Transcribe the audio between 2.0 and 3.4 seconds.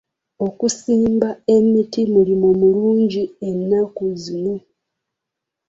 mulimu mulungi